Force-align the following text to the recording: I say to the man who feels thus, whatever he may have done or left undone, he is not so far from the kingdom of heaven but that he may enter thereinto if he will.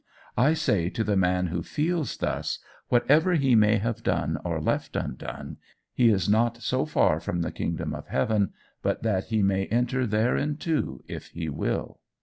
I 0.35 0.55
say 0.55 0.89
to 0.89 1.03
the 1.03 1.15
man 1.15 1.45
who 1.49 1.61
feels 1.61 2.17
thus, 2.17 2.57
whatever 2.89 3.35
he 3.35 3.53
may 3.53 3.77
have 3.77 4.01
done 4.01 4.39
or 4.43 4.59
left 4.59 4.95
undone, 4.95 5.57
he 5.93 6.09
is 6.09 6.27
not 6.27 6.57
so 6.57 6.87
far 6.87 7.19
from 7.19 7.41
the 7.41 7.51
kingdom 7.51 7.93
of 7.93 8.07
heaven 8.07 8.51
but 8.81 9.03
that 9.03 9.25
he 9.25 9.43
may 9.43 9.67
enter 9.67 10.07
thereinto 10.07 11.01
if 11.07 11.27
he 11.27 11.49
will. 11.49 11.99